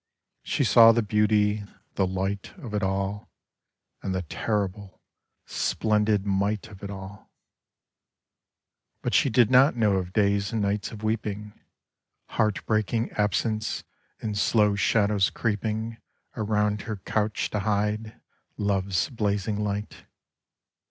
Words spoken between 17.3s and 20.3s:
to hide*Love's blazing light.